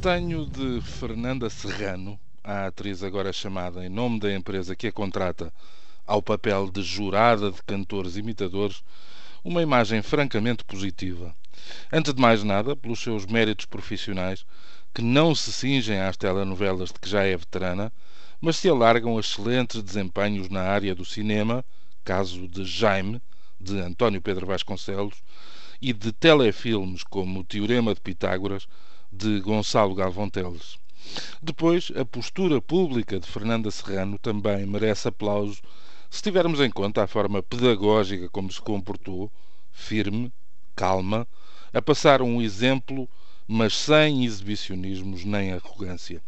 tenho 0.00 0.46
de 0.46 0.80
Fernanda 0.80 1.50
Serrano, 1.50 2.20
a 2.44 2.66
atriz 2.66 3.02
agora 3.02 3.32
chamada 3.32 3.84
em 3.84 3.88
nome 3.88 4.20
da 4.20 4.32
empresa 4.32 4.76
que 4.76 4.86
a 4.86 4.92
contrata 4.92 5.52
ao 6.06 6.22
papel 6.22 6.70
de 6.70 6.82
jurada 6.82 7.50
de 7.50 7.60
cantores 7.64 8.16
imitadores, 8.16 8.84
uma 9.42 9.60
imagem 9.60 10.00
francamente 10.00 10.62
positiva. 10.62 11.34
Antes 11.92 12.14
de 12.14 12.22
mais 12.22 12.44
nada, 12.44 12.76
pelos 12.76 13.00
seus 13.00 13.26
méritos 13.26 13.66
profissionais, 13.66 14.46
que 14.94 15.02
não 15.02 15.34
se 15.34 15.52
cingem 15.52 16.00
às 16.00 16.16
telenovelas 16.16 16.90
de 16.90 17.00
que 17.00 17.08
já 17.08 17.24
é 17.24 17.36
veterana, 17.36 17.92
mas 18.40 18.56
se 18.56 18.68
alargam 18.68 19.16
a 19.16 19.20
excelentes 19.20 19.82
desempenhos 19.82 20.48
na 20.48 20.62
área 20.62 20.94
do 20.94 21.04
cinema, 21.04 21.64
caso 22.04 22.46
de 22.46 22.64
Jaime, 22.64 23.20
de 23.60 23.76
António 23.80 24.22
Pedro 24.22 24.46
Vasconcelos, 24.46 25.16
e 25.82 25.92
de 25.92 26.12
telefilmes 26.12 27.02
como 27.02 27.40
o 27.40 27.44
Teorema 27.44 27.92
de 27.92 28.00
Pitágoras, 28.00 28.68
de 29.12 29.40
Gonçalo 29.40 29.94
Galvão 29.94 30.28
Teles. 30.28 30.78
Depois, 31.42 31.90
a 31.96 32.04
postura 32.04 32.60
pública 32.60 33.18
de 33.18 33.26
Fernanda 33.26 33.70
Serrano 33.70 34.18
também 34.18 34.66
merece 34.66 35.08
aplauso 35.08 35.60
se 36.10 36.22
tivermos 36.22 36.60
em 36.60 36.70
conta 36.70 37.02
a 37.02 37.06
forma 37.06 37.42
pedagógica 37.42 38.28
como 38.28 38.50
se 38.50 38.60
comportou, 38.60 39.30
firme, 39.72 40.32
calma, 40.74 41.26
a 41.72 41.82
passar 41.82 42.22
um 42.22 42.40
exemplo, 42.40 43.08
mas 43.46 43.74
sem 43.74 44.24
exibicionismos 44.24 45.24
nem 45.24 45.52
arrogância. 45.52 46.22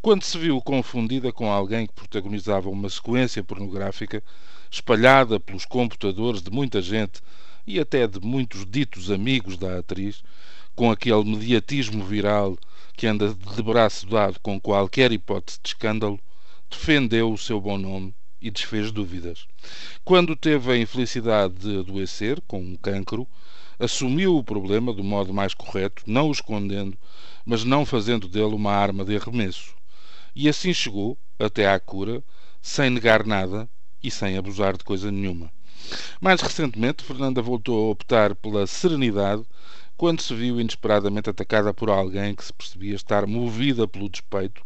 Quando 0.00 0.22
se 0.22 0.36
viu 0.38 0.60
confundida 0.60 1.32
com 1.32 1.50
alguém 1.50 1.86
que 1.86 1.92
protagonizava 1.92 2.68
uma 2.68 2.88
sequência 2.88 3.42
pornográfica 3.42 4.22
espalhada 4.70 5.38
pelos 5.38 5.64
computadores 5.64 6.42
de 6.42 6.50
muita 6.50 6.80
gente 6.80 7.20
e 7.66 7.78
até 7.78 8.06
de 8.06 8.20
muitos 8.20 8.66
ditos 8.66 9.10
amigos 9.10 9.56
da 9.56 9.78
atriz, 9.78 10.22
com 10.74 10.90
aquele 10.90 11.24
mediatismo 11.24 12.04
viral 12.04 12.56
que 12.96 13.06
anda 13.06 13.34
de 13.34 13.62
braço 13.62 14.06
dado 14.06 14.38
com 14.40 14.60
qualquer 14.60 15.12
hipótese 15.12 15.58
de 15.62 15.68
escândalo, 15.70 16.18
defendeu 16.70 17.32
o 17.32 17.38
seu 17.38 17.60
bom 17.60 17.78
nome 17.78 18.14
e 18.40 18.50
desfez 18.50 18.90
dúvidas. 18.90 19.46
Quando 20.04 20.34
teve 20.34 20.72
a 20.72 20.78
infelicidade 20.78 21.54
de 21.54 21.78
adoecer 21.78 22.40
com 22.46 22.60
um 22.60 22.76
cancro, 22.76 23.26
assumiu 23.78 24.36
o 24.36 24.44
problema 24.44 24.92
do 24.92 25.04
modo 25.04 25.32
mais 25.32 25.54
correto, 25.54 26.02
não 26.06 26.28
o 26.28 26.32
escondendo, 26.32 26.96
mas 27.44 27.64
não 27.64 27.84
fazendo 27.84 28.28
dele 28.28 28.54
uma 28.54 28.72
arma 28.72 29.04
de 29.04 29.16
arremesso. 29.16 29.74
E 30.34 30.48
assim 30.48 30.72
chegou 30.72 31.18
até 31.38 31.68
à 31.68 31.78
cura, 31.78 32.22
sem 32.60 32.90
negar 32.90 33.26
nada 33.26 33.68
e 34.02 34.10
sem 34.10 34.36
abusar 34.36 34.76
de 34.76 34.84
coisa 34.84 35.10
nenhuma. 35.10 35.52
Mais 36.20 36.40
recentemente, 36.40 37.02
Fernanda 37.02 37.42
voltou 37.42 37.88
a 37.88 37.90
optar 37.90 38.34
pela 38.36 38.66
serenidade 38.66 39.44
quando 39.96 40.20
se 40.20 40.34
viu 40.34 40.60
inesperadamente 40.60 41.30
atacada 41.30 41.72
por 41.72 41.90
alguém 41.90 42.34
que 42.34 42.44
se 42.44 42.52
percebia 42.52 42.94
estar 42.94 43.26
movida 43.26 43.86
pelo 43.86 44.08
despeito 44.08 44.62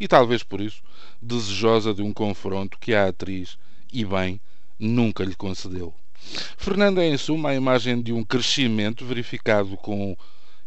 e, 0.00 0.06
talvez 0.06 0.42
por 0.42 0.60
isso, 0.60 0.82
desejosa 1.20 1.92
de 1.92 2.02
um 2.02 2.12
confronto 2.12 2.78
que 2.78 2.94
a 2.94 3.08
atriz, 3.08 3.58
e 3.92 4.04
bem, 4.04 4.40
nunca 4.78 5.24
lhe 5.24 5.34
concedeu. 5.34 5.92
Fernanda 6.56 7.02
é, 7.02 7.08
em 7.08 7.16
suma, 7.16 7.50
a 7.50 7.54
imagem 7.54 8.00
de 8.00 8.12
um 8.12 8.24
crescimento 8.24 9.04
verificado 9.04 9.76
com 9.76 10.16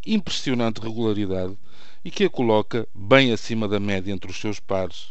impressionante 0.05 0.81
regularidade 0.81 1.57
e 2.03 2.09
que 2.09 2.23
a 2.23 2.29
coloca 2.29 2.87
bem 2.93 3.31
acima 3.31 3.67
da 3.67 3.79
média 3.79 4.11
entre 4.11 4.31
os 4.31 4.39
seus 4.39 4.59
pares. 4.59 5.09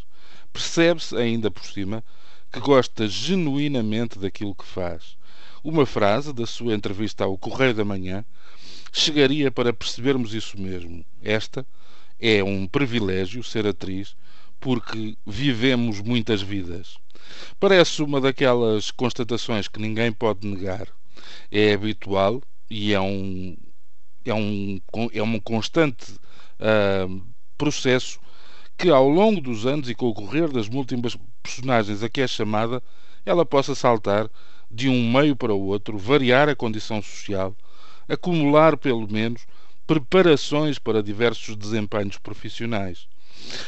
Percebe-se, 0.53 1.17
ainda 1.17 1.51
por 1.51 1.65
cima, 1.65 2.03
que 2.53 2.59
gosta 2.59 3.07
genuinamente 3.07 4.19
daquilo 4.19 4.55
que 4.55 4.65
faz. 4.65 5.17
Uma 5.63 5.87
frase 5.87 6.33
da 6.33 6.47
sua 6.47 6.75
entrevista 6.75 7.25
ao 7.25 7.39
Correio 7.39 7.75
da 7.75 7.85
Manhã 7.85 8.25
chegaria 8.93 9.51
para 9.51 9.73
percebermos 9.73 10.35
isso 10.35 10.61
mesmo. 10.61 11.05
Esta 11.23 11.67
é 12.19 12.43
um 12.43 12.67
privilégio 12.67 13.43
ser 13.43 13.67
atriz 13.67 14.15
porque 14.59 15.17
vivemos 15.27 16.01
muitas 16.01 16.43
vidas. 16.43 16.97
Parece 17.59 18.03
uma 18.03 18.21
daquelas 18.21 18.91
constatações 18.91 19.69
que 19.69 19.81
ninguém 19.81 20.13
pode 20.13 20.47
negar. 20.47 20.87
É 21.51 21.73
habitual 21.73 22.43
e 22.69 22.93
é 22.93 23.01
um, 23.01 23.57
é 24.25 24.35
um, 24.35 24.81
é 25.13 25.23
um 25.23 25.41
constante 25.41 26.13
uh, 26.61 27.23
processo 27.57 28.21
que, 28.77 28.91
ao 28.91 29.09
longo 29.09 29.41
dos 29.41 29.67
anos 29.67 29.89
e 29.89 29.95
com 29.95 30.09
o 30.09 30.15
correr 30.15 30.49
das 30.49 30.69
múltiplas 30.69 31.17
personagens 31.43 32.03
a 32.03 32.09
que 32.09 32.21
é 32.21 32.27
chamada, 32.27 32.83
ela 33.25 33.45
possa 33.45 33.75
saltar 33.75 34.29
de 34.71 34.89
um 34.89 35.13
meio 35.13 35.35
para 35.35 35.53
o 35.53 35.67
outro, 35.67 35.99
variar 35.99 36.49
a 36.49 36.57
condição 36.57 37.03
social 37.03 37.55
acumular, 38.11 38.77
pelo 38.77 39.11
menos, 39.11 39.47
preparações 39.87 40.79
para 40.79 41.03
diversos 41.03 41.57
desempenhos 41.57 42.19
profissionais. 42.19 43.07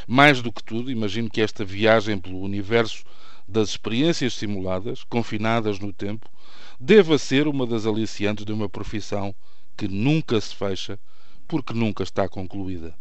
Mais 0.07 0.43
do 0.43 0.53
que 0.53 0.63
tudo, 0.63 0.91
imagino 0.91 1.31
que 1.31 1.41
esta 1.41 1.65
viagem 1.65 2.19
pelo 2.19 2.41
universo 2.41 3.05
das 3.47 3.71
experiências 3.71 4.35
simuladas, 4.35 5.05
confinadas 5.05 5.79
no 5.79 5.93
tempo, 5.93 6.29
deva 6.79 7.19
ser 7.19 7.47
uma 7.47 7.67
das 7.67 7.87
aliciantes 7.87 8.45
de 8.45 8.53
uma 8.53 8.69
profissão 8.69 9.35
que 9.77 9.89
nunca 9.89 10.41
se 10.41 10.55
fecha 10.55 10.99
porque 11.47 11.73
nunca 11.73 12.03
está 12.03 12.29
concluída. 12.29 12.95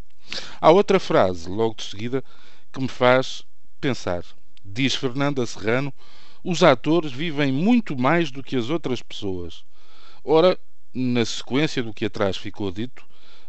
Há 0.60 0.72
outra 0.72 1.00
frase, 1.00 1.50
logo 1.50 1.76
de 1.76 1.84
seguida, 1.84 2.24
que 2.72 2.80
me 2.80 2.88
faz 2.88 3.44
pensar. 3.80 4.24
Diz 4.64 4.94
Fernanda 4.94 5.46
Serrano: 5.46 5.94
os 6.44 6.64
atores 6.64 7.12
vivem 7.12 7.52
muito 7.52 7.98
mais 7.98 8.32
do 8.32 8.44
que 8.44 8.56
as 8.56 8.70
outras 8.70 9.02
pessoas. 9.02 9.64
Ora, 10.24 10.58
na 10.94 11.24
sequência 11.26 11.82
do 11.82 11.94
que 11.94 12.06
atrás 12.06 12.38
ficou 12.38 12.72
dito, 12.72 13.04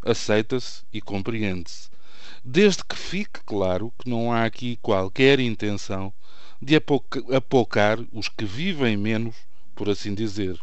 aceita-se 0.05 0.83
e 0.93 1.01
compreende-se, 1.01 1.89
desde 2.45 2.85
que 2.85 2.97
fique 2.97 3.41
claro 3.45 3.93
que 3.99 4.09
não 4.09 4.33
há 4.33 4.45
aqui 4.45 4.79
qualquer 4.83 5.41
intenção 5.41 6.13
de 6.61 6.77
apocar 6.77 7.99
os 8.13 8.29
que 8.29 8.45
vivem 8.45 8.97
menos, 8.97 9.35
por 9.75 9.91
assim 9.91 10.15
dizer. 10.15 10.59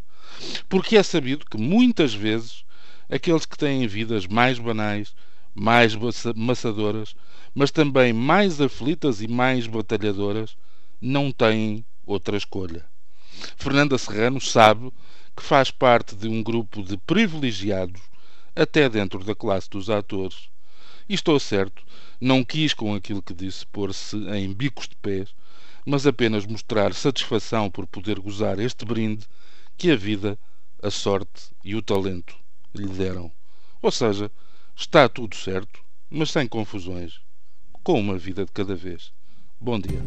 Porque 0.70 0.96
é 0.96 1.04
sabido 1.04 1.46
que 1.46 1.58
muitas 1.58 2.14
vezes 2.14 2.64
aqueles 3.10 3.46
que 3.46 3.58
têm 3.58 3.88
vidas 3.88 4.26
mais 4.28 4.60
banais, 4.60 5.14
mais 5.54 5.94
maçadoras, 6.36 7.16
mas 7.54 7.72
também 7.72 8.14
mais 8.14 8.62
aflitas 8.62 9.22
e 9.22 9.28
mais 9.28 9.68
batalhadoras, 9.68 10.56
não 11.02 11.32
têm 11.32 11.84
outra 12.06 12.38
escolha. 12.38 12.86
Fernanda 13.58 13.98
Serrano 13.98 14.40
sabe 14.40 14.92
que 15.40 15.46
faz 15.46 15.72
parte 15.72 16.18
de 16.18 16.28
um 16.28 16.44
grupo 16.44 16.84
de 16.84 16.98
privilegiados, 16.98 18.02
até 18.54 18.90
dentro 18.90 19.24
da 19.24 19.34
classe 19.34 19.70
dos 19.70 19.90
atores. 19.90 20.50
E 21.08 21.14
estou 21.14 21.40
certo, 21.40 21.82
não 22.20 22.44
quis 22.44 22.74
com 22.74 22.94
aquilo 22.94 23.22
que 23.22 23.34
disse 23.34 23.66
pôr-se 23.66 24.18
em 24.18 24.54
bicos 24.54 24.90
de 24.90 24.98
pés, 24.98 25.34
mas 25.86 26.06
apenas 26.06 26.46
mostrar 26.46 26.94
satisfação 26.94 27.72
por 27.72 27.88
poder 27.88 28.20
gozar 28.20 28.60
este 28.60 28.84
brinde 28.84 29.26
que 29.78 29.90
a 29.92 29.96
vida, 29.96 30.38
a 30.84 30.92
sorte 30.92 31.52
e 31.64 31.74
o 31.74 31.82
talento 31.82 32.36
lhe 32.76 32.88
deram. 32.88 33.32
Ou 33.82 33.92
seja, 33.92 34.30
está 34.76 35.08
tudo 35.08 35.38
certo, 35.38 35.80
mas 36.10 36.32
sem 36.32 36.48
confusões, 36.48 37.22
com 37.82 37.98
uma 37.98 38.18
vida 38.18 38.44
de 38.46 38.52
cada 38.52 38.76
vez. 38.76 39.14
Bom 39.58 39.80
dia. 39.80 40.02